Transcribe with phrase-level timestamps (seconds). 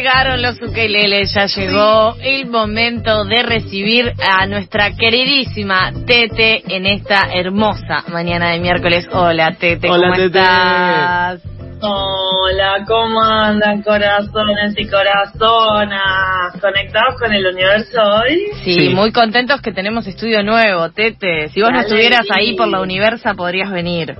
[0.00, 7.28] Llegaron los ukeleles, ya llegó el momento de recibir a nuestra queridísima Tete en esta
[7.34, 9.06] hermosa mañana de miércoles.
[9.12, 10.38] Hola Tete, Hola, ¿cómo Tete.
[10.38, 11.40] estás?
[11.82, 16.58] Hola, ¿cómo andan corazones y corazonas?
[16.60, 18.38] ¿Conectados con el universo hoy?
[18.64, 18.88] Sí, Sí.
[18.94, 21.48] muy contentos que tenemos estudio nuevo, Tete.
[21.50, 24.14] Si vos no estuvieras ahí por la Universa podrías venir.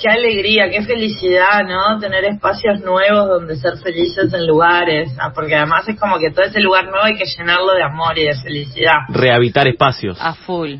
[0.00, 1.98] Qué alegría, qué felicidad, ¿no?
[1.98, 5.12] Tener espacios nuevos donde ser felices en lugares.
[5.34, 8.24] Porque además es como que todo ese lugar nuevo hay que llenarlo de amor y
[8.24, 9.00] de felicidad.
[9.08, 10.16] Rehabitar espacios.
[10.20, 10.76] A full.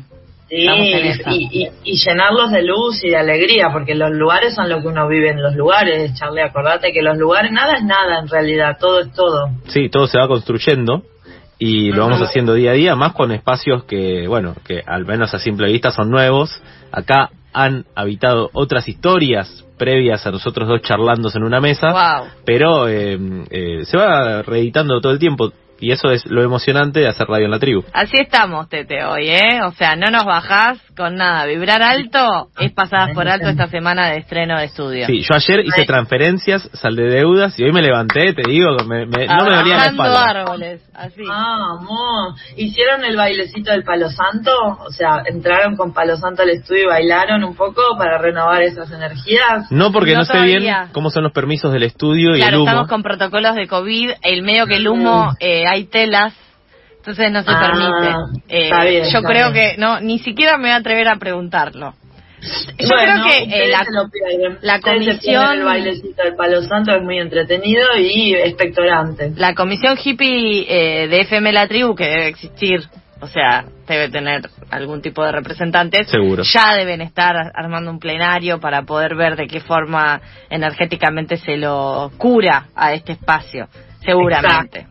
[0.49, 5.07] Sí, y llenarlos de luz y de alegría, porque los lugares son lo que uno
[5.07, 6.41] vive en los lugares, Charlie.
[6.41, 9.49] Acordate que los lugares, nada es nada en realidad, todo es todo.
[9.67, 11.03] Sí, todo se va construyendo
[11.57, 15.33] y lo vamos haciendo día a día, más con espacios que, bueno, que al menos
[15.33, 16.61] a simple vista son nuevos.
[16.91, 22.27] Acá han habitado otras historias previas a nosotros dos charlando en una mesa, Wow.
[22.45, 23.17] pero eh,
[23.49, 27.45] eh, se va reeditando todo el tiempo y eso es lo emocionante de hacer radio
[27.45, 27.83] en la tribu.
[27.93, 29.61] Así estamos, Tete, hoy, ¿eh?
[29.65, 31.45] O sea, no nos bajás con nada.
[31.45, 35.05] Vibrar alto es pasadas por alto esta semana de estreno de estudio.
[35.07, 39.25] Sí, yo ayer hice transferencias, saldé deudas y hoy me levanté, te digo, me- me-
[39.27, 40.23] no me dolía la espalda.
[40.29, 41.23] árboles, así.
[41.29, 42.35] Ah, amor.
[42.55, 44.51] ¿Hicieron el bailecito del palo santo?
[44.87, 48.91] O sea, ¿entraron con palo santo al estudio y bailaron un poco para renovar esas
[48.91, 49.71] energías?
[49.71, 52.57] No porque no, No sé bien cómo son los permisos del estudio y el Claro,
[52.61, 52.69] humo.
[52.69, 56.33] estamos con protocolos de COVID, el medio que el humo, eh, hay telas,
[56.97, 58.45] entonces no se Ah, permite.
[58.49, 59.71] Eh, está bien, yo está creo bien.
[59.71, 61.93] que no, ni siquiera me voy a atrever a preguntarlo.
[62.79, 63.85] Yo Bueno, creo que eh, la,
[64.61, 69.31] la comisión- El bailecito del palo santo es muy entretenido y expectorante.
[69.35, 72.81] la comisión hippie eh, de FM La Tribu, que debe existir,
[73.19, 76.41] o sea, debe tener algún tipo de representantes, Seguro.
[76.43, 82.11] ya deben estar armando un plenario para poder ver de qué forma energéticamente se lo
[82.17, 83.67] cura a este espacio,
[84.03, 84.79] seguramente.
[84.79, 84.90] Exacto.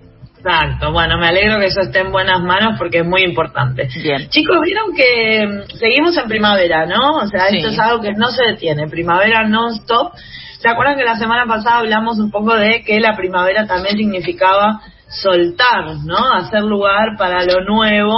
[0.93, 3.89] Bueno, me alegro que eso esté en buenas manos porque es muy importante.
[4.03, 4.29] Bien.
[4.29, 7.17] Chicos, vieron que mm, seguimos en primavera, ¿no?
[7.19, 8.89] O sea, esto es algo que no se detiene.
[8.89, 10.13] Primavera non-stop.
[10.59, 14.81] ¿Se acuerdan que la semana pasada hablamos un poco de que la primavera también significaba
[15.09, 16.33] soltar, ¿no?
[16.35, 18.15] Hacer lugar para lo nuevo,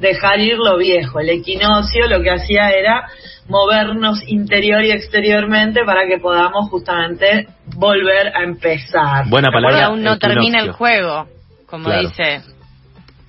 [0.00, 1.20] dejar ir lo viejo.
[1.20, 3.06] El equinoccio lo que hacía era
[3.48, 7.46] movernos interior y exteriormente para que podamos justamente
[7.76, 9.28] volver a empezar.
[9.28, 9.86] Buena Porque palabra.
[9.86, 10.28] aún no equinoccio.
[10.28, 11.26] termina el juego,
[11.72, 12.02] como Claro.
[12.02, 12.42] dice.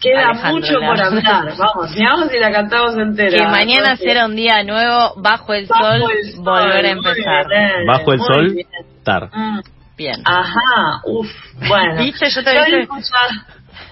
[0.01, 1.55] Queda Alejandro mucho por hablar.
[1.57, 3.37] Vamos, miramos si la cantamos entera.
[3.37, 6.89] Que mañana Porque- será un día nuevo, bajo el Bajo sol, el sol, volver a
[6.89, 7.47] empezar.
[7.47, 8.67] bien, Bajo el sol, bien.
[9.05, 9.29] tar.
[9.33, 9.59] Mm,
[9.95, 10.15] Bien.
[10.25, 11.29] Ajá, uff,
[11.69, 12.01] bueno.
[12.03, 12.27] ¿Viste?
[12.31, 13.29] Yo te había dije- escuchado,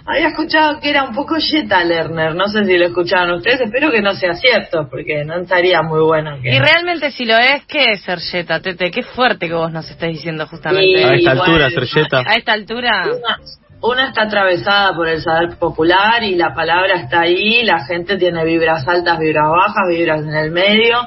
[0.08, 3.90] había escuchado que era un poco Jetta Lerner, no sé si lo escucharon ustedes, espero
[3.92, 6.56] que no sea cierto, porque no estaría muy bueno que...
[6.56, 8.90] Y realmente si lo es, ¿qué es Sergeta, Tete?
[8.92, 11.06] Qué fuerte que vos nos estés diciendo justamente.
[11.06, 12.24] A esta bueno, altura, Sergeta.
[12.26, 13.38] A esta altura, Una,
[13.82, 18.44] una está atravesada por el saber popular y la palabra está ahí, la gente tiene
[18.46, 21.00] vibras altas, vibras bajas, vibras en el medio.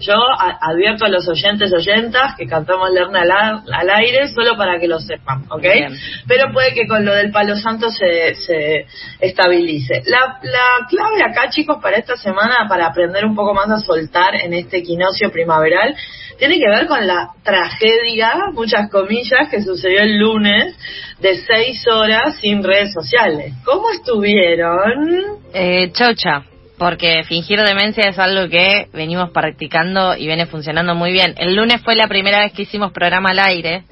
[0.00, 4.88] Yo advierto a los oyentes oyentas que cantamos Lerna al, al aire solo para que
[4.88, 5.62] lo sepan, ¿ok?
[5.62, 5.96] Bien.
[6.26, 8.86] Pero puede que con lo del palo santo se, se
[9.20, 10.02] estabilice.
[10.06, 14.34] La, la clave acá, chicos, para esta semana, para aprender un poco más a soltar
[14.34, 15.94] en este equinoccio primaveral,
[16.36, 20.74] tiene que ver con la tragedia, muchas comillas, que sucedió el lunes
[21.22, 23.54] de seis horas sin redes sociales.
[23.64, 25.40] ¿Cómo estuvieron?
[25.54, 26.44] eh, chocha.
[26.78, 31.34] Porque fingir demencia es algo que venimos practicando y viene funcionando muy bien.
[31.38, 33.84] El lunes fue la primera vez que hicimos programa al aire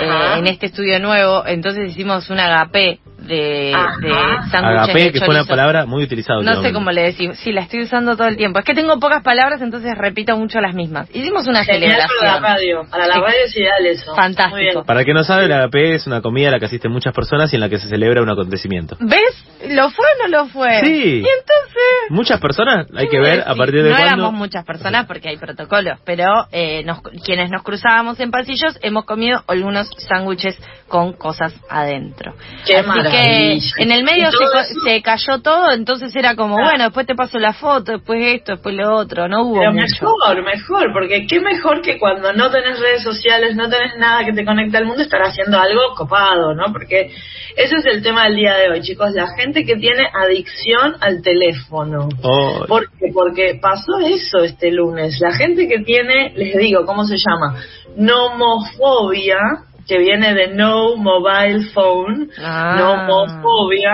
[0.00, 2.98] eh, en este estudio nuevo, entonces hicimos un agapé
[3.30, 4.12] de, de
[4.50, 6.42] sándwiches Agapé, de que fue una palabra muy utilizada.
[6.42, 7.38] No sé cómo le decimos.
[7.38, 8.58] Sí, la estoy usando todo el tiempo.
[8.58, 11.08] Es que tengo pocas palabras, entonces repito mucho las mismas.
[11.14, 12.42] Hicimos una Genial para la celebración.
[12.42, 12.90] radio.
[12.90, 13.20] Para la Sí.
[13.20, 14.14] radio es ideal eso.
[14.14, 14.84] Fantástico.
[14.84, 17.52] Para que no sabe, la agapé es una comida a la que asisten muchas personas
[17.52, 18.96] y en la que se celebra un acontecimiento.
[19.00, 19.44] ¿Ves?
[19.70, 20.80] ¿Lo fue o no lo fue?
[20.84, 21.02] Sí.
[21.04, 22.10] Y entonces...
[22.10, 24.06] Muchas personas, hay que ¿qué ver a partir de No cuándo.
[24.14, 29.04] éramos muchas personas porque hay protocolos, pero eh, nos- quienes nos cruzábamos en pasillos hemos
[29.04, 32.34] comido algunos sándwiches con cosas adentro.
[32.66, 33.19] Qué Así maravilla.
[33.22, 36.70] En el medio se, se cayó todo, entonces era como, Claro.
[36.70, 39.84] bueno, después te paso la foto, después esto, después lo otro, no hubo Pero mucho.
[40.04, 44.32] mejor, mejor, porque qué mejor que cuando no tenés redes sociales, no tenés nada que
[44.32, 46.72] te conecte al mundo, estar haciendo algo copado, ¿no?
[46.72, 47.12] Porque
[47.56, 51.22] ese es el tema del día de hoy, chicos, la gente que tiene adicción al
[51.22, 52.08] teléfono.
[52.22, 53.10] Oh, ¿Por qué?
[53.12, 55.18] Porque pasó eso este lunes.
[55.20, 57.56] La gente que tiene, les digo, ¿cómo se llama?
[57.96, 59.38] Nomofobia,
[59.86, 62.76] que viene de no mobile phone, Ah.
[62.78, 63.92] nomofobia.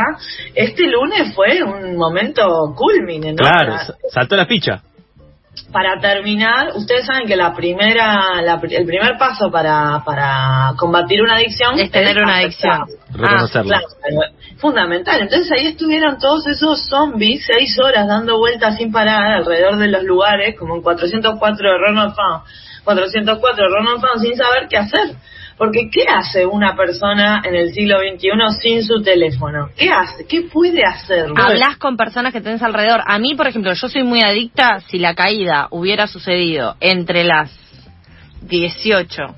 [0.54, 3.36] Este lunes fue un momento culmine, ¿no?
[3.38, 4.82] claro, Para- saltó la ficha.
[5.72, 11.34] para terminar, ustedes saben que la primera, la el primer paso para, para combatir una
[11.36, 12.82] adicción Es tener una aceptar.
[12.82, 12.98] adicción.
[13.14, 13.70] Reconocerlo.
[13.70, 13.86] Claro,
[14.58, 15.20] fundamental.
[15.22, 20.02] Entonces ahí estuvieron todos esos zombies seis horas dando vueltas sin parar alrededor de los
[20.04, 22.42] lugares, como en 404 de Ronald Fan,
[22.84, 25.14] 404 de Ronald Fan, sin saber qué hacer.
[25.58, 28.28] Porque ¿qué hace una persona en el siglo XXI
[28.60, 29.70] sin su teléfono?
[29.76, 30.26] ¿Qué hace?
[30.26, 31.26] ¿Qué puede hacer?
[31.34, 33.00] Hablas con personas que tenés alrededor.
[33.06, 34.80] A mí, por ejemplo, yo soy muy adicta.
[34.80, 37.50] Si la caída hubiera sucedido entre las
[38.42, 39.34] 18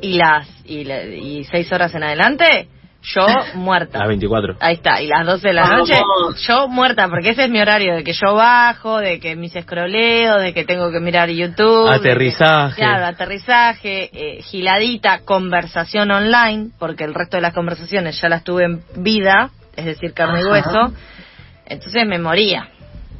[0.00, 2.68] y las y, la- y 6 horas en adelante,
[3.14, 3.98] yo muerta.
[4.00, 4.56] Las 24.
[4.60, 5.88] Ahí está, y las 12 de la Vamos.
[5.88, 6.00] noche,
[6.48, 10.38] yo muerta, porque ese es mi horario, de que yo bajo, de que mis escroleo,
[10.38, 11.88] de que tengo que mirar YouTube.
[11.88, 12.76] que- Aterrizaje.
[12.76, 18.64] claro, aterrizaje, eh, giladita, conversación online, porque el resto de las conversaciones ya las tuve
[18.64, 20.92] en vida, es decir, carne y hueso,
[21.66, 22.68] entonces me moría.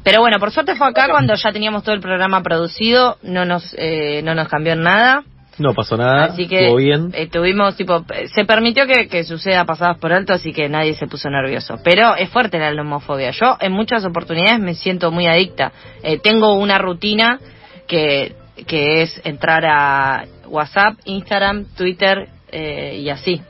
[0.03, 3.75] Pero bueno, por suerte fue acá cuando ya teníamos todo el programa producido, no nos,
[3.77, 5.23] eh, no nos cambió en nada.
[5.57, 6.25] No pasó nada.
[6.25, 7.09] Así que bien.
[7.13, 11.07] eh, tuvimos, tipo, se permitió que, que suceda pasadas por alto, así que nadie se
[11.07, 11.77] puso nervioso.
[11.83, 13.31] Pero es fuerte la homofobia.
[13.31, 15.71] Yo en muchas oportunidades me siento muy adicta.
[16.03, 17.39] Eh, tengo una rutina
[17.87, 18.35] que,
[18.67, 23.41] que es entrar a WhatsApp, Instagram, Twitter eh, y así.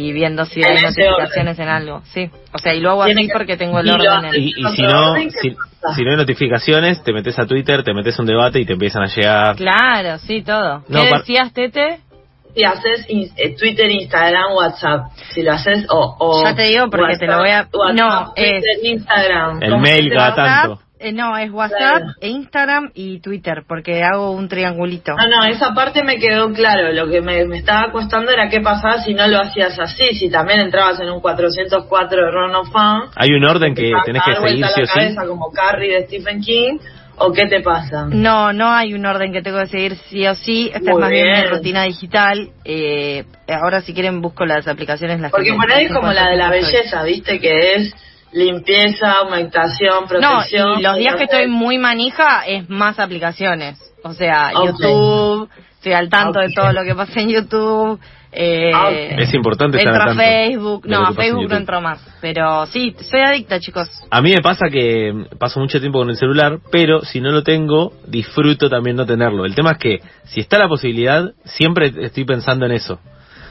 [0.00, 2.02] Y viendo si hay notificaciones en algo.
[2.14, 2.30] Sí.
[2.52, 4.34] O sea, y lo hago así que- porque tengo el y orden en...
[4.42, 5.40] Y, y Otro si no, orden, ¿qué
[5.94, 9.02] si, no hay notificaciones, te metes a Twitter, te metes un debate y te empiezan
[9.02, 9.56] a llegar.
[9.56, 10.84] Claro, sí, todo.
[10.88, 11.98] No, ¿Qué decías, Tete?
[12.54, 16.88] si haces in- eh, Twitter, Instagram, WhatsApp, si lo haces o, o Ya te digo
[16.90, 20.80] porque te lo voy a- WhatsApp, no, Twitter, es- Instagram, El ¿cómo mail cada tanto.
[21.00, 22.06] Eh, no, es WhatsApp, Claro.
[22.20, 25.12] e Instagram y Twitter, porque hago un triangulito.
[25.16, 26.92] No, no, esa parte me quedó claro.
[26.92, 30.14] Lo que me, me estaba costando era qué pasaba si no lo hacías así.
[30.14, 33.02] Si también entrabas en un 404 de Ron of Fan.
[33.16, 34.92] Hay un orden que tenés que seguir sí o la sí.
[34.94, 36.78] cabeza como Carrie de Stephen King.
[37.20, 38.06] ¿O qué te pasa?
[38.08, 40.70] No, no hay un orden que tengo que seguir sí o sí.
[40.72, 41.50] Esta Muy es más bien mi bien.
[41.50, 42.48] rutina digital.
[42.64, 45.18] Eh, ahora si quieren busco las aplicaciones.
[45.20, 47.40] Las Porque que por ahí es como la de la belleza, ¿viste?
[47.40, 47.94] Que es
[48.32, 50.78] limpieza, aumentación, No, protección.
[50.78, 53.78] y los días que estoy muy manija es más aplicaciones.
[54.04, 54.52] O sea.
[54.52, 58.00] YouTube, estoy al tanto de todo lo que pasa en YouTube.
[58.30, 58.90] Eh, Ah.
[58.90, 60.86] Es importante estar entro al a Facebook.
[60.86, 62.06] No, a en Facebook no entro más.
[62.20, 63.88] Pero sí, soy adicta, chicos.
[64.10, 67.42] A mí me pasa que paso mucho tiempo con el celular, pero si no lo
[67.42, 69.46] tengo, disfruto también no tenerlo.
[69.46, 73.00] El tema es que si está la posibilidad, siempre estoy pensando en eso.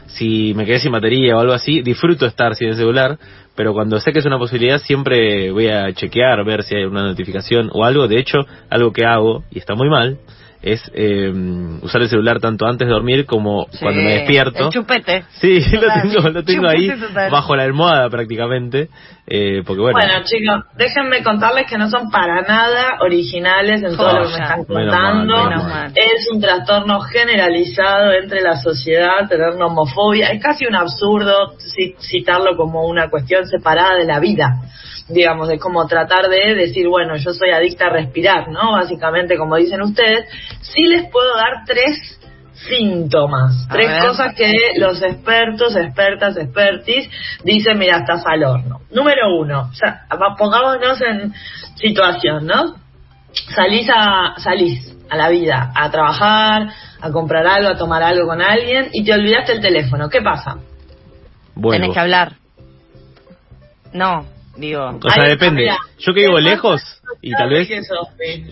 [0.05, 3.17] Si me quedé sin batería o algo así, disfruto estar sin el celular,
[3.57, 7.01] pero cuando sé que es una posibilidad, siempre voy a chequear, ver si hay una
[7.01, 8.07] notificación o algo.
[8.07, 8.37] De hecho,
[8.69, 10.19] algo que hago, y está muy mal,
[10.61, 11.33] es eh,
[11.81, 14.65] usar el celular tanto antes de dormir como cuando me despierto.
[14.65, 15.23] El chupete.
[15.41, 17.31] Sí, lo tengo, lo tengo ahí total.
[17.31, 18.89] bajo la almohada prácticamente,
[19.29, 24.13] eh, porque bueno, Bueno, chicos, déjenme contarles que no son para nada originales en todo
[24.19, 24.87] lo que me están Menos mal,
[25.27, 25.43] contando.
[25.49, 25.91] menos mal.
[25.95, 30.29] Es un trastorno generalizado entre la sociedad, tener nomofobia.
[30.31, 34.61] Es casi un absurdo ci- citarlo como una cuestión separada de la vida.
[35.09, 38.73] Digamos, es como tratar de decir, bueno, yo soy adicta a respirar, ¿no?
[38.73, 40.25] Básicamente, como dicen ustedes.
[40.61, 42.16] Sí les puedo dar tres
[42.67, 44.01] síntomas, A tres ver.
[44.07, 47.09] cosas que los expertos, expertas, expertis
[47.43, 48.81] dicen, mira, estás al horno.
[48.91, 50.05] Número uno, o sea,
[50.37, 51.33] pongámonos en
[51.75, 52.75] situación, ¿no?
[53.55, 58.41] Salís a, salís a la vida, a trabajar, a comprar algo, a tomar algo con
[58.41, 60.09] alguien y te olvidaste el teléfono.
[60.09, 60.57] ¿Qué pasa?
[61.55, 61.81] vuelvo.
[61.81, 62.33] Tenés que hablar.
[63.93, 64.25] No,
[64.57, 64.99] digo.
[65.03, 65.67] O sea, depende.
[65.99, 66.81] Yo que vivo lejos
[67.21, 67.75] y tal vez no,
[68.19, 68.45] ¿Eh?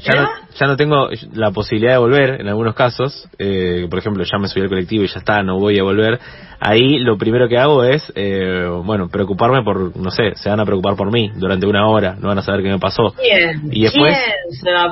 [0.60, 3.28] ya no tengo la posibilidad de volver en algunos casos.
[3.38, 6.20] Eh, por ejemplo, ya me subí al colectivo y ya está, no voy a volver.
[6.60, 10.66] Ahí lo primero que hago es, eh, bueno, preocuparme por, no sé, se van a
[10.66, 13.14] preocupar por mí durante una hora, no van a saber qué me pasó.
[13.20, 13.70] ¿Quién?
[13.72, 14.86] Y después- ¿Quién se va?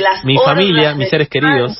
[0.00, 1.78] Las Mi familia, mis seres queridos,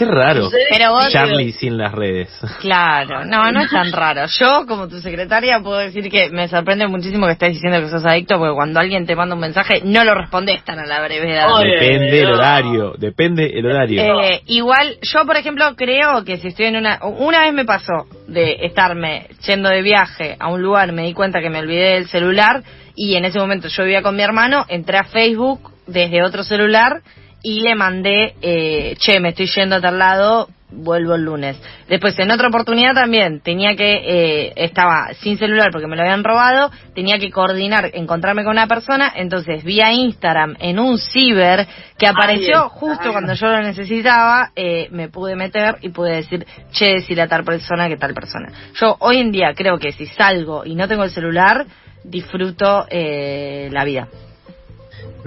[0.00, 0.44] Qué raro.
[0.44, 2.30] Sucede Pero vos- Charlie sin las redes.
[2.60, 4.22] Claro, no, no es tan raro.
[4.38, 8.06] Yo, como tu secretaria, puedo decir que me sorprende muchísimo que estés diciendo que sos
[8.06, 11.52] adicto, porque cuando alguien te manda un mensaje, no lo respondes tan a la brevedad.
[11.52, 14.22] Oye, Depende el horario, depende el horario.
[14.22, 17.00] Eh, igual, yo por ejemplo creo que si estoy en una...
[17.04, 21.42] Una vez me pasó de estarme yendo de viaje a un lugar, me di cuenta
[21.42, 22.62] que me olvidé del celular
[22.96, 27.02] y en ese momento yo vivía con mi hermano, entré a Facebook desde otro celular
[27.42, 31.60] y le mandé, eh, che, me estoy yendo a tal lado, vuelvo el lunes.
[31.88, 36.24] Después, en otra oportunidad también, tenía que, eh, estaba sin celular porque me lo habían
[36.24, 41.66] robado, tenía que coordinar, encontrarme con una persona, entonces vía Instagram en un ciber
[41.98, 46.94] que apareció justo cuando yo lo necesitaba, eh, me pude meter y pude decir, che,
[46.94, 48.52] decirle a tal persona que tal persona.
[48.74, 51.66] Yo hoy en día creo que si salgo y no tengo el celular,
[52.04, 54.08] disfruto eh, la vida.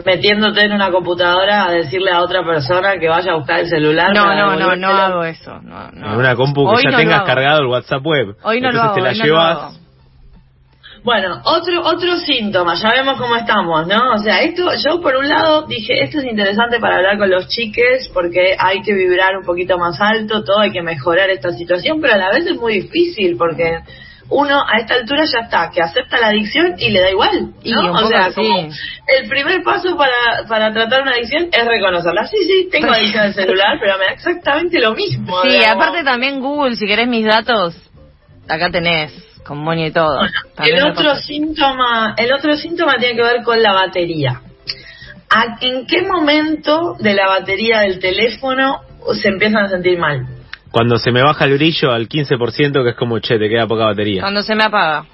[0.06, 4.14] Metiéndote en una computadora a decirle a otra persona que vaya a buscar el celular.
[4.14, 5.60] No, no, no, no hago eso.
[5.62, 6.14] No, no.
[6.14, 7.26] En una compu que Hoy ya no lo tengas hago.
[7.28, 8.36] cargado el WhatsApp web.
[8.44, 9.58] Hoy no lo Entonces hago, te la hoy no lo llevas.
[9.58, 9.84] hago.
[11.04, 14.14] Bueno, otro otro síntoma, ya vemos cómo estamos, ¿no?
[14.14, 17.50] O sea, esto, yo por un lado dije, esto es interesante para hablar con los
[17.50, 22.00] chiques porque hay que vibrar un poquito más alto, todo hay que mejorar esta situación,
[22.00, 23.80] pero a la vez es muy difícil porque
[24.30, 27.54] uno a esta altura ya está, que acepta la adicción y le da igual, ¿no?
[27.64, 28.58] Y o sea, como
[29.08, 32.26] el primer paso para, para tratar una adicción es reconocerla.
[32.28, 35.42] Sí, sí, tengo adicción al celular, pero me da exactamente lo mismo.
[35.44, 35.76] Sí, digamos.
[35.76, 37.76] aparte también Google, si querés mis datos,
[38.48, 39.12] acá tenés,
[39.46, 40.20] con moño y todo.
[40.64, 44.42] El otro síntoma, el otro síntoma tiene que ver con la batería.
[45.30, 48.82] ¿A- ¿En qué momento de la batería del teléfono
[49.14, 50.26] se empiezan a sentir mal?
[50.74, 53.86] Cuando se me baja el brillo al 15%, que es como, che, te queda poca
[53.86, 54.22] batería.
[54.24, 55.06] Cuando se me apaga.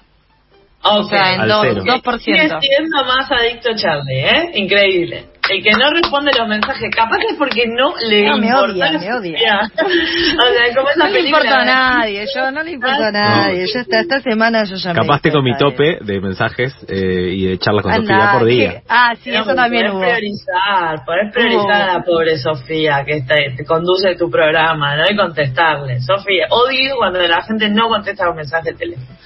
[0.84, 1.10] O Ok.
[1.10, 1.84] sea, en Al dos, cero.
[1.86, 2.20] 2%.
[2.22, 4.52] Sigue siendo más adicto Charlie, ¿eh?
[4.56, 5.26] Increíble.
[5.50, 9.14] El que no responde los mensajes, capaz es porque no le No, me odia, me
[9.14, 9.40] odia.
[9.76, 13.66] o sea, como esa No le importa a nadie, yo no le importa a nadie.
[13.74, 17.34] Yo esta, esta semana yo ya me Capaz di tengo mi tope de mensajes eh,
[17.34, 18.82] y de charlas con Anda, Sofía por día.
[18.88, 20.02] Ah, sí, No, eso también podés hubo.
[20.02, 25.04] priorizar, podés priorizar a la pobre Sofía que te, te conduce tu programa, ¿no?
[25.10, 26.00] Y contestarle.
[26.02, 29.18] Sofía, odio cuando la gente no contesta los mensajes de teléfono.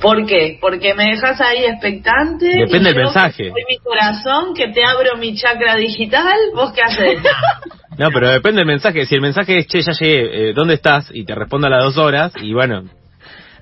[0.00, 0.58] ¿Por qué?
[0.60, 2.46] Porque me dejas ahí expectante.
[2.46, 3.44] Depende del mensaje.
[3.44, 7.20] que Soy mi corazón, que te abro mi chakra digital, ¿vos qué haces?
[7.96, 9.06] No, pero depende del mensaje.
[9.06, 11.10] Si el mensaje es, che, ya llegué, eh, ¿dónde estás?
[11.12, 12.86] Y te respondo a las dos horas, y bueno,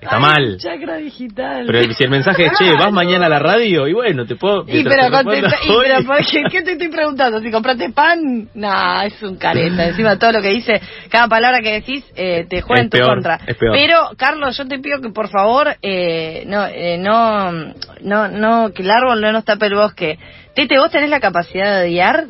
[0.02, 0.56] está Ay, mal.
[0.58, 1.64] Chakra digital.
[1.66, 3.86] Pero si el mensaje es, che, ¿vas mañana a la radio?
[3.86, 4.64] Y bueno, te puedo...
[4.66, 7.40] Y pero, contesta, y pero ¿por qué, ¿qué te estoy preguntando?
[7.40, 9.86] Si compraste pan, no, es un careta.
[9.88, 12.98] Encima todo lo que dice, cada palabra que decís eh, te juega Es en tu
[12.98, 13.40] peor, contra.
[13.46, 13.72] es peor.
[13.74, 17.52] Pero, Carlos, yo te pido que por favor, eh, no, eh, no,
[18.00, 20.18] no, no, que el árbol no nos tape el bosque.
[20.54, 22.26] Tete, ¿vos tenés la capacidad de odiar?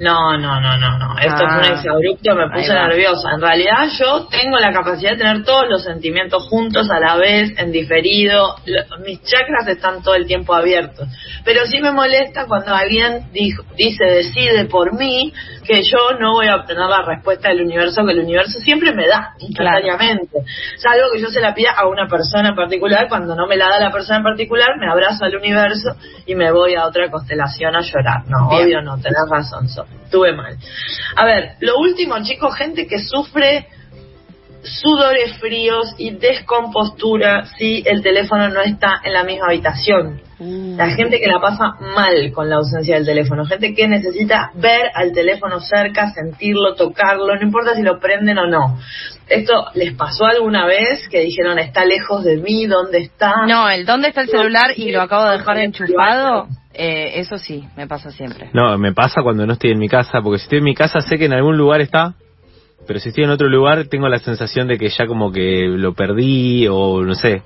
[0.00, 1.18] No, no, no, no, no.
[1.18, 1.60] Esto Ah.
[1.60, 3.32] es un exabrupto, me puse nerviosa.
[3.34, 7.52] En realidad yo tengo la capacidad de tener todos los sentimientos juntos a la vez,
[7.58, 8.56] en diferido.
[8.64, 11.06] Lo- mis chakras están todo el tiempo abiertos.
[11.44, 15.34] Pero sí me molesta cuando alguien dijo- dice, decide por mí,
[15.66, 19.06] que yo no voy a obtener la respuesta del universo que el universo siempre me
[19.06, 20.38] da, instantáneamente.
[20.78, 23.68] Salvo que yo se la pida a una persona en particular, cuando no me la
[23.68, 25.90] da la persona en particular, me abrazo al universo
[26.24, 28.22] y me voy a otra constelación a llorar.
[28.26, 28.62] No, Bien.
[28.64, 29.89] obvio no, tenés razón, Sof.
[30.04, 30.56] Estuve mal.
[31.16, 33.66] A ver, lo último, chicos, gente que sufre
[34.62, 40.20] sudores fríos y descompostura si el teléfono no está en la misma habitación.
[40.38, 44.90] La gente que la pasa mal con la ausencia del teléfono, gente que necesita ver
[44.94, 48.78] al teléfono cerca, sentirlo, tocarlo, no importa si lo prenden o no.
[49.28, 53.46] ¿Esto les pasó alguna vez que dijeron está lejos de mí, dónde está?
[53.46, 57.64] No, el dónde está el celular y lo acabo de dejar enchufado, eh, eso sí,
[57.76, 58.50] me pasa siempre.
[58.52, 61.00] No, me pasa cuando no estoy en mi casa, porque si estoy en mi casa
[61.00, 62.14] sé que en algún lugar está,
[62.86, 65.94] pero si estoy en otro lugar tengo la sensación de que ya como que lo
[65.94, 67.42] perdí o no sé,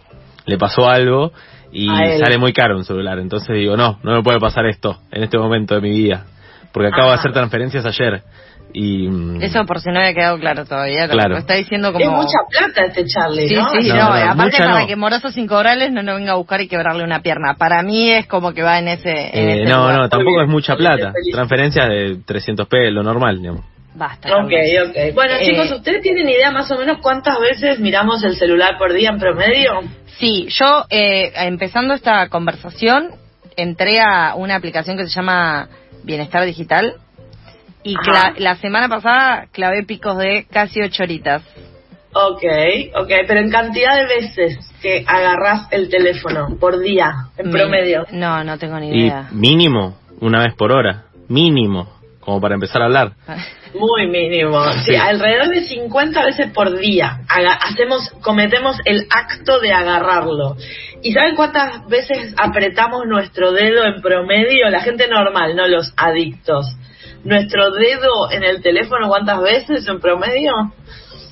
[0.47, 1.33] le pasó algo
[1.73, 3.19] y sale muy caro un celular.
[3.19, 6.26] Entonces digo, no, no me puede pasar esto en este momento de mi vida,
[6.73, 8.23] porque acabo de hacer transferencias ayer
[8.75, 9.09] y...
[9.09, 11.09] mm, Eso por si no había quedado claro todavía.
[11.09, 11.31] Claro.
[11.31, 12.04] Lo está diciendo como...
[12.04, 13.71] Es mucha plata este Charlie, Sí, ¿no?
[13.71, 14.87] sí, No, no, no, aparte mucha para no.
[14.87, 17.54] que Moroso sin cobrarles no nos venga a buscar y quebrarle una pierna.
[17.54, 19.11] Para mí es como que va en ese...
[19.11, 19.97] en eh, ese no, lugar.
[20.00, 21.12] no, tampoco bien, es mucha plata.
[21.12, 21.33] feliz.
[21.33, 23.62] Transferencias de 300 p, lo normal, digamos.
[23.95, 24.28] Basta.
[24.38, 24.50] Ok,
[24.88, 25.14] ok.
[25.14, 28.93] Bueno, Eh, chicos, ¿ustedes tienen idea más o menos cuántas veces miramos el celular por
[28.93, 29.83] día en promedio?
[30.19, 33.11] Sí, yo eh, empezando esta conversación
[33.57, 35.69] entré a una aplicación que se llama
[36.02, 36.95] Bienestar Digital
[37.85, 37.95] y
[38.38, 41.43] la semana pasada clavé picos de casi ocho horitas.
[42.17, 42.43] Ok,
[42.95, 48.07] ok, pero en cantidad de veces que agarrás el teléfono por día, en Mi- promedio.
[48.12, 49.29] No, no tengo ni Y idea.
[49.33, 51.93] mínimo, una vez por hora, mínimo.
[52.21, 53.12] como para empezar a hablar.
[53.79, 54.64] Muy mínimo.
[54.85, 54.97] Sí, Sí.
[54.97, 60.57] alrededor de 50 veces por día haga- hacemos, cometemos el acto de agarrarlo.
[61.03, 64.71] ¿Y saben cuántas veces apretamos nuestro dedo en promedio?
[64.71, 66.75] La gente normal, no los adictos.
[67.25, 70.52] Nuestro dedo en el teléfono, ¿cuántas veces en promedio?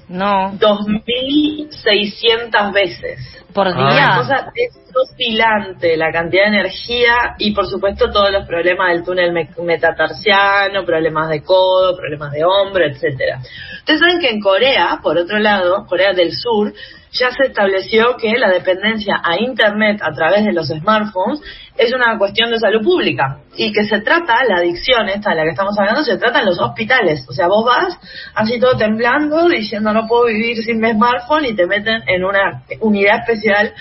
[0.09, 3.45] No, 2.600 veces.
[3.55, 3.67] por.
[3.69, 4.15] Una día.
[4.17, 9.49] cosa desopilante la cantidad de energía y por supuesto todos los problemas del túnel me-
[9.63, 13.41] metatarsiano, problemas de codo, problemas de hombro, etcétera.
[13.79, 16.73] Ustedes saben que en Corea, por otro lado, Corea del Sur,
[17.13, 21.41] ya se estableció que la dependencia a Internet a través de los smartphones
[21.77, 25.43] es una cuestión de salud pública y que se trata, la adicción esta de la
[25.45, 27.27] que estamos hablando, se trata en los hospitales.
[27.29, 27.99] O sea, vos vas
[28.35, 32.63] así todo temblando diciendo no puedo vivir sin mi smartphone y te meten en una
[32.81, 33.73] unidad especial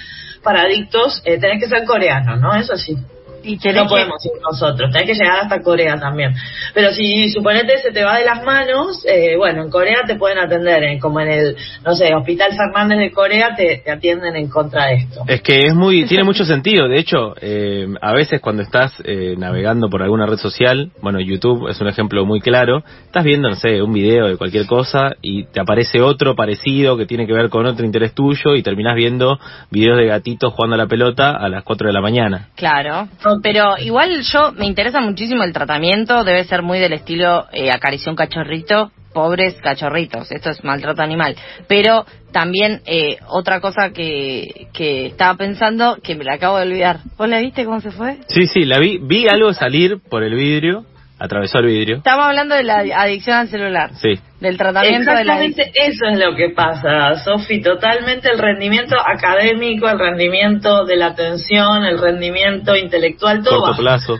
[0.43, 1.21] para adictos.
[1.25, 2.53] Eh, tenés que ser coreano, ¿no?
[2.55, 2.97] Eso sí.
[3.43, 6.33] Y tenés No que- podemos ir nosotros, tenés que llegar hasta Corea también.
[6.73, 10.37] Pero si suponete se te va de las manos, eh, bueno, en Corea te pueden
[10.39, 11.55] atender, eh, como en el,
[11.85, 15.23] no sé, Hospital Fernández de Corea te, te atienden en contra de esto.
[15.27, 16.87] Es que es muy, tiene mucho sentido.
[16.87, 21.67] De hecho, eh, a veces cuando estás eh, navegando por alguna red social, bueno, YouTube
[21.69, 25.45] es un ejemplo muy claro, estás viendo, no sé, un video de cualquier cosa y
[25.45, 29.39] te aparece otro parecido que tiene que ver con otro interés tuyo y terminás viendo
[29.69, 32.49] videos de gatitos jugando a la pelota a las 4 de la mañana.
[32.55, 33.07] Claro.
[33.41, 38.11] Pero igual yo me interesa muchísimo el tratamiento, debe ser muy del estilo eh, acarició
[38.11, 41.35] un cachorrito, pobres cachorritos, esto es maltrato animal.
[41.67, 46.99] Pero también eh, otra cosa que, que estaba pensando, que me la acabo de olvidar.
[47.17, 48.17] ¿Vos la viste cómo se fue?
[48.27, 50.85] Sí, sí, la vi, vi algo salir por el vidrio,
[51.23, 51.97] atravesó el vidrio.
[51.97, 54.19] Estamos hablando de la adicción al celular, Sí.
[54.39, 55.43] del tratamiento de la.
[55.43, 61.07] Exactamente eso es lo que pasa, Sofi, totalmente el rendimiento académico, el rendimiento de la
[61.07, 63.79] atención, el rendimiento intelectual, todo Corto baja.
[63.79, 64.17] plazo.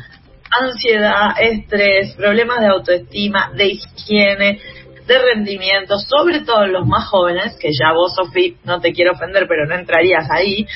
[0.60, 4.60] ansiedad, estrés, problemas de autoestima, de higiene,
[5.08, 9.14] de rendimiento, sobre todo en los más jóvenes, que ya vos, Sofi, no te quiero
[9.14, 10.68] ofender, pero no entrarías ahí,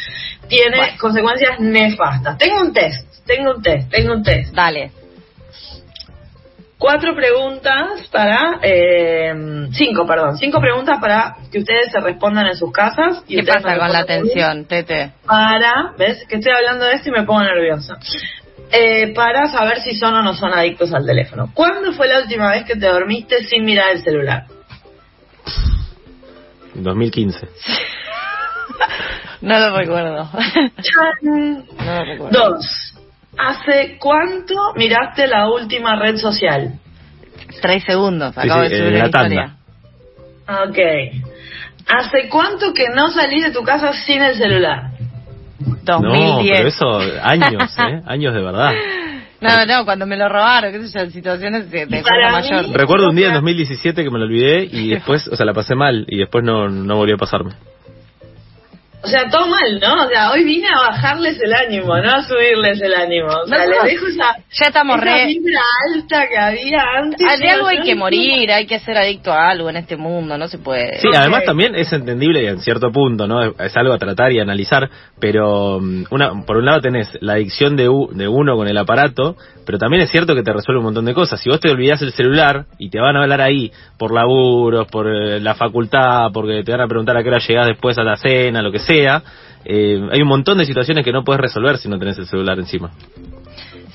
[0.47, 0.93] tiene Bueno.
[0.99, 2.37] consecuencias nefastas.
[2.37, 4.53] Tengo un test, tengo un test, tengo un test.
[4.55, 4.91] Dale.
[6.77, 9.33] Cuatro preguntas para, eh,
[9.71, 13.23] cinco, perdón, cinco preguntas para que ustedes se respondan en sus casas.
[13.27, 15.13] Y ¿Qué pasa con la atención, Tete?
[15.25, 16.25] para, ¿ves?
[16.27, 17.97] Que estoy hablando de esto y me pongo nerviosa.
[18.71, 21.49] Eh, para saber si son o no son adictos al teléfono.
[21.53, 24.45] ¿Cuándo fue la última vez que te dormiste sin mirar el celular?
[26.73, 27.47] 2015.
[29.41, 30.27] No lo recuerdo.
[30.81, 31.65] Chan.
[31.77, 32.39] no lo recuerdo.
[32.49, 32.84] Dos.
[33.37, 36.73] ¿Hace cuánto miraste la última red social?
[37.61, 39.55] Tres segundos, Sí, acabo sí, de en subir la la historia.
[40.47, 40.63] tanda.
[40.69, 40.77] Ok.
[41.87, 44.91] ¿Hace cuánto que no salís de tu casa sin el celular?
[45.83, 46.01] 2010.
[46.03, 48.01] No, pero eso, años, ¿eh?
[48.07, 48.71] Años de verdad.
[49.41, 52.65] No, no, cuando me lo robaron, qué sé yo, situaciones de, de mayor.
[52.73, 55.75] Recuerdo un día en 2017 que me lo olvidé y después, o sea, la pasé
[55.75, 57.51] mal y después no, no volvió a pasarme.
[59.05, 60.03] O sea, todo mal, ¿no?
[60.03, 63.27] O sea, hoy vine a bajarles el ánimo, no a subirles el ánimo.
[63.27, 65.25] O sea, No, les dejo esa, Ya estamos esa re...
[65.27, 65.61] vibra
[65.93, 67.27] alta que había antes.
[67.29, 70.37] Ah, De algo hay que morir, hay que ser adicto a algo en este mundo,
[70.37, 70.99] no se puede.
[70.99, 73.41] Sí, además también es entendible y en cierto punto, ¿no?
[73.43, 74.89] Es, es algo a tratar y analizar,
[75.19, 78.77] pero mm, una, por un lado tenés la adicción de, u- de uno con el
[78.77, 81.39] aparato, pero también es cierto que te resuelve un montón de cosas.
[81.41, 85.07] Si vos te olvidás el celular y te van a hablar ahí por laburos, por
[85.07, 88.15] eh, la facultad, porque te van a preguntar a qué hora llegás después a la
[88.17, 91.89] cena, lo que sea, eh, hay un montón de situaciones que no puedes resolver si
[91.89, 92.91] no tenés el celular encima.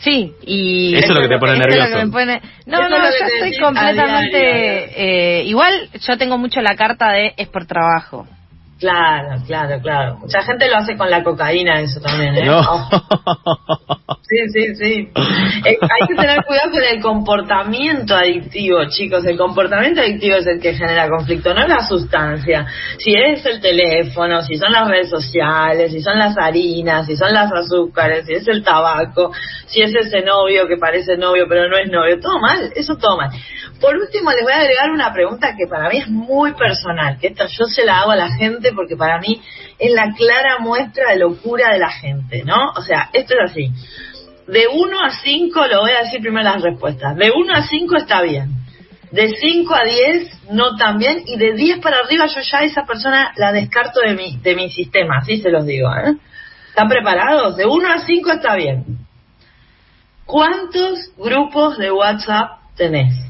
[0.00, 0.94] Sí, y...
[0.96, 1.90] Eso es lo que te pone es nervioso.
[1.98, 5.40] que me pone- No, Eso es no, que yo estoy completamente...
[5.40, 8.26] eh, igual yo tengo mucho la carta de es por trabajo.
[8.80, 10.16] Claro, claro, claro.
[10.20, 12.46] Mucha gente lo hace con la cocaína, eso también, ¿eh?
[12.46, 12.62] No.
[14.22, 15.08] Sí, sí, sí.
[15.64, 19.24] Eh, hay que tener cuidado con el comportamiento adictivo, chicos.
[19.26, 22.64] El comportamiento adictivo es el que genera conflicto, no la sustancia.
[22.98, 27.34] Si es el teléfono, si son las redes sociales, si son las harinas, si son
[27.34, 29.32] las azúcares, si es el tabaco,
[29.66, 33.16] si es ese novio que parece novio pero no es novio, todo mal, eso todo
[33.16, 33.30] mal.
[33.80, 37.28] Por último, les voy a agregar una pregunta que para mí es muy personal, que
[37.28, 39.40] esta yo se la hago a la gente porque para mí
[39.78, 42.72] es la clara muestra de locura de la gente, ¿no?
[42.76, 43.72] O sea, esto es así.
[44.46, 47.16] De 1 a 5, lo voy a decir primero las respuestas.
[47.16, 48.50] De 1 a 5 está bien.
[49.12, 51.22] De 5 a 10 no tan bien.
[51.24, 54.68] Y de 10 para arriba yo ya esa persona la descarto de mi, de mi
[54.68, 55.88] sistema, así se los digo.
[55.94, 56.16] ¿eh?
[56.68, 57.56] ¿Están preparados?
[57.56, 58.98] De 1 a 5 está bien.
[60.26, 63.29] ¿Cuántos grupos de WhatsApp tenés?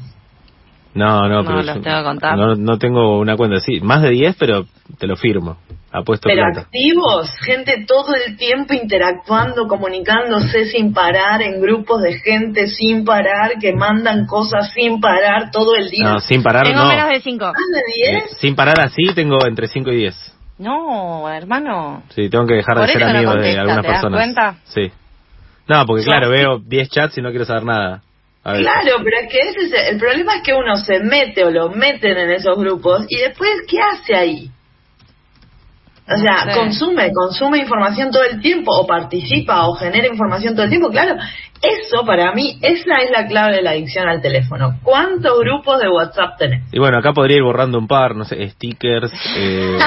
[0.93, 2.37] No, no, No, pero los yo tengo que contar.
[2.37, 3.79] No, no tengo una cuenta así.
[3.81, 4.65] Más de 10, pero
[4.99, 5.57] te lo firmo.
[5.93, 6.61] Apuesto Pero plata.
[6.61, 13.59] activos, gente todo el tiempo interactuando, comunicándose sin parar, en grupos de gente sin parar,
[13.59, 16.09] que mandan cosas sin parar todo el día.
[16.13, 16.87] No, sin parar Tengo no.
[16.87, 17.45] menos de 5.
[17.45, 18.37] ¿Más de Eh, 10?
[18.39, 20.37] sin parar así tengo entre 5 y 10.
[20.59, 22.03] No, hermano.
[22.15, 23.95] Sí, tengo que dejar de Por ser eso no amigo de contesta, algunas ¿te das
[24.01, 24.19] personas.
[24.19, 24.55] cuenta?
[24.65, 24.91] Sí.
[25.67, 26.05] No, porque No.
[26.05, 28.01] claro, veo 10 chats y no quiero saber nada.
[28.43, 31.51] Claro, pero es que ese es el, el problema es que uno se mete o
[31.51, 34.51] lo meten en esos grupos y después, ¿qué hace ahí?
[36.07, 36.59] O sea, No sé.
[36.59, 40.89] consume, consume información todo el tiempo, o participa, o genera información todo el tiempo.
[40.89, 41.15] Claro,
[41.61, 44.79] eso para mí, esa es la clave de la adicción al teléfono.
[44.83, 46.63] ¿Cuántos grupos de WhatsApp tenés?
[46.73, 49.11] Y bueno, acá podría ir borrando un par, no sé, stickers.
[49.37, 49.77] Eh,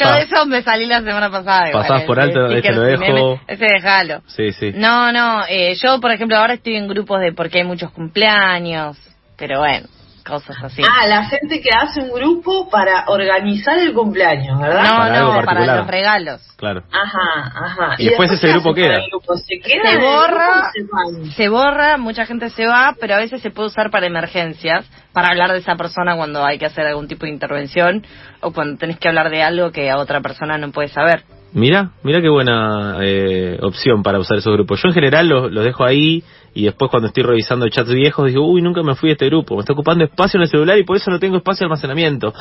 [0.00, 1.68] Yo de eso me salí la semana pasada.
[1.68, 3.00] igual, pasás por el alto, ese lo dejo.
[3.02, 4.22] meme, Ese déjalo.
[4.26, 4.72] Sí, sí.
[4.74, 8.96] No, no, eh, yo por ejemplo ahora estoy en grupos de porque hay muchos cumpleaños,
[9.36, 9.86] pero bueno,
[10.22, 10.82] cosas así.
[10.82, 14.82] Ah, la gente que hace un grupo para organizar el cumpleaños, ¿verdad?
[14.82, 16.40] no, para no, para los regalos.
[16.56, 16.82] Claro.
[16.92, 17.94] Ajá, ajá.
[17.98, 19.00] Y después ese qué grupo queda.
[19.10, 19.36] grupo?
[19.36, 20.48] ¿Se queda Se grupo borra.
[20.60, 21.32] o se?
[21.32, 25.28] Se borra, mucha gente se va, pero a veces se puede usar para emergencias, para
[25.28, 28.04] hablar de esa persona cuando hay que hacer algún tipo de intervención
[28.40, 31.24] o cuando tenés que hablar de algo que a otra persona no puede saber.
[31.54, 34.80] Mira, mira qué buena eh, opción para usar esos grupos.
[34.82, 38.46] Yo en general los, los dejo ahí y después cuando estoy revisando chats viejos digo,
[38.46, 40.84] uy, nunca me fui de este grupo, me está ocupando espacio en el celular y
[40.84, 42.32] por eso no tengo espacio de almacenamiento.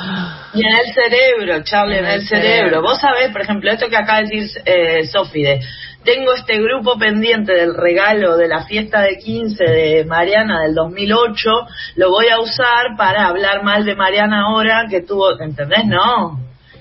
[0.54, 2.50] Y en el cerebro, Charlie, en, En el, el cerebro.
[2.60, 2.82] cerebro.
[2.82, 5.60] Vos sabés, por ejemplo, esto que acaba de decir eh, Sofi, de,
[6.04, 11.50] tengo este grupo pendiente del regalo de la fiesta de 15 de Mariana del 2008,
[11.96, 15.86] lo voy a usar para hablar mal de Mariana ahora que tuvo, ¿entendés?
[15.86, 16.40] No.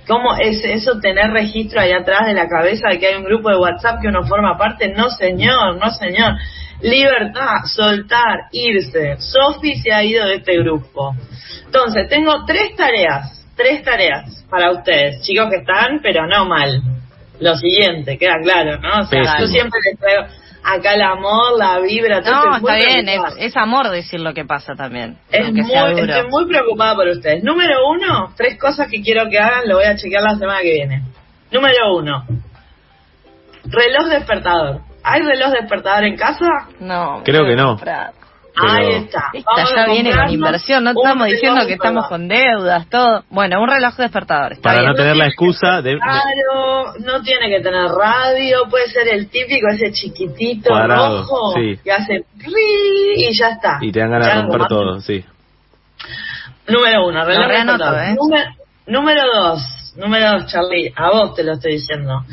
[0.08, 3.50] ¿Cómo es eso tener registro ahí atrás de la cabeza de que hay un grupo
[3.50, 4.88] de WhatsApp que uno forma parte?
[4.96, 6.32] No, señor, no, señor.
[6.82, 9.16] Libertad, soltar, irse.
[9.18, 11.14] Sofi se ha ido de este grupo.
[11.66, 16.82] Entonces, tengo tres tareas, tres tareas para ustedes, chicos que están, pero no mal.
[17.38, 19.02] Lo siguiente, queda claro, ¿no?
[19.02, 19.40] O sea, Pésimo.
[19.40, 20.24] yo siempre les traigo
[20.62, 24.44] acá el amor, la vibra, todo No, está bien, es, es amor decir lo que
[24.44, 25.16] pasa también.
[25.30, 26.04] Es muy, sea duro.
[26.04, 27.42] estoy muy preocupada por ustedes.
[27.42, 30.72] Número uno, tres cosas que quiero que hagan, lo voy a chequear la semana que
[30.72, 31.02] viene.
[31.50, 32.26] Número uno,
[33.64, 34.89] reloj despertador.
[35.02, 36.46] ¿Hay reloj despertador en casa?
[36.80, 37.76] No, Creo que no.
[37.76, 38.12] comprar.
[38.52, 39.30] Pero- Ahí está.
[39.32, 43.22] Esta ya viene con inversión, no estamos diciendo que estamos con deudas, todo.
[43.30, 44.90] Bueno, un reloj despertador, está Para bien.
[44.90, 45.96] no tener la excusa de...
[45.98, 51.78] Claro, no tiene que tener radio, puede ser el típico, ese chiquitito Cuadrado, rojo sí.
[51.82, 52.24] que hace
[53.16, 53.78] y ya está.
[53.80, 55.24] y te dan ganas de romper todo, sí.
[56.68, 58.00] Número uno, reloj despertador.
[58.04, 58.14] ¿eh?
[58.16, 58.50] Número,
[58.86, 62.24] número dos, número dos, Charlie, a vos te lo estoy diciendo.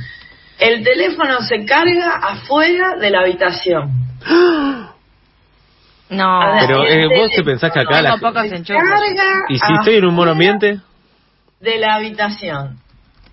[0.59, 3.91] El teléfono se carga afuera de la habitación.
[6.09, 8.13] No, Pero eh, vos te pensás que acá la...
[8.13, 10.79] Se carga ¿Y si estoy en un buen ambiente?
[11.59, 12.77] De la habitación,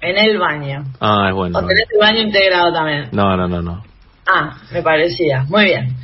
[0.00, 0.84] en el baño.
[1.00, 1.58] Ah, es bueno.
[1.58, 3.08] O tenés el baño integrado también.
[3.12, 3.84] No, no, no, no.
[4.26, 5.44] Ah, me parecía.
[5.48, 5.96] Muy bien.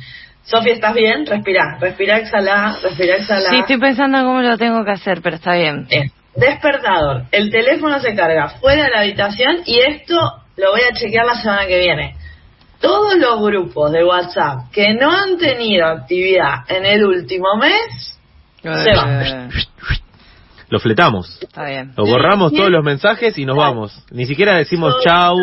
[0.43, 1.25] Sofía, ¿estás bien?
[1.25, 3.49] Respira, respira, exhala, respira, exhala.
[3.49, 5.87] Sí, estoy pensando en cómo lo tengo que hacer, pero está bien.
[5.87, 6.11] Bien.
[6.35, 7.23] Despertador.
[7.31, 11.35] El teléfono se carga fuera de la habitación y esto lo voy a chequear la
[11.35, 12.15] semana que viene.
[12.79, 18.17] Todos los grupos de WhatsApp que no han tenido actividad en el último mes,
[18.63, 19.23] Se va.
[19.23, 19.49] Eh,
[20.69, 21.39] Lo fletamos.
[21.41, 21.93] Está bien.
[21.97, 22.57] Lo borramos Sí.
[22.57, 24.05] todos los mensajes y nos vamos.
[24.11, 25.35] Ni siquiera decimos chau,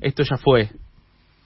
[0.00, 0.70] esto ya fue.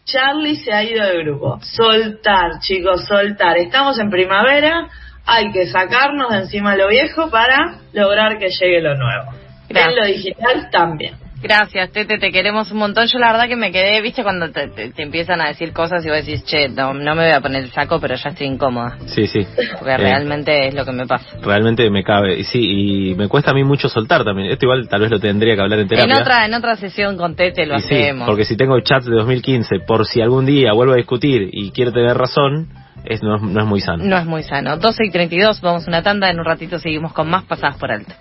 [0.05, 1.59] Charlie se ha ido del grupo.
[1.63, 3.57] Soltar, chicos, soltar.
[3.59, 4.89] Estamos en primavera,
[5.27, 9.33] hay que sacarnos de encima lo viejo para lograr que llegue lo nuevo.
[9.69, 9.95] Gracias.
[9.95, 11.15] En lo digital también.
[11.41, 13.07] Gracias, Tete, te queremos un montón.
[13.07, 16.05] Yo la verdad que me quedé, viste, cuando te, te- te empiezan a decir cosas
[16.05, 18.49] y vos decís, che, no, no me voy a poner el saco, pero ya estoy
[18.49, 18.99] incómoda.
[19.07, 19.47] Sí, sí.
[19.79, 21.37] Porque Eh, realmente es lo que me pasa.
[21.41, 22.39] Realmente me cabe.
[22.41, 24.51] Y sí, y me cuesta a mí mucho soltar también.
[24.51, 26.13] Esto igual tal vez lo tendría que hablar en terapia.
[26.13, 28.27] En otra, en otra sesión con Tete lo Y sí, hacemos.
[28.27, 31.93] porque si tengo chats de 2015, por si algún día vuelvo a discutir y quiero
[31.93, 32.69] tener razón,
[33.05, 34.03] es, no, es, no es muy sano.
[34.05, 34.77] No es muy sano.
[34.77, 37.93] 12 y 32, vamos a una tanda, en un ratito seguimos con más pasadas por
[37.93, 38.13] alto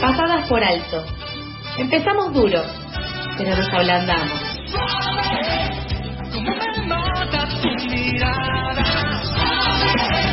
[0.00, 1.04] pasadas por alto.
[1.78, 2.66] Empezamos duros,
[3.36, 4.40] pero nos ablandamos.
[4.66, 5.70] ¡Suave!
[6.32, 6.50] Como
[6.86, 8.84] nota tu mirada.
[9.24, 10.25] ¡Suave!